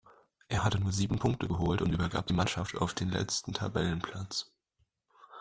Er 0.47 0.63
hatte 0.63 0.79
nur 0.79 0.91
sieben 0.91 1.19
Punkte 1.19 1.47
geholt 1.47 1.79
und 1.83 1.93
übergab 1.93 2.25
die 2.25 2.33
Mannschaft 2.33 2.75
auf 2.75 2.95
dem 2.95 3.11
letzten 3.11 3.53
Tabellenplatz. 3.53 4.51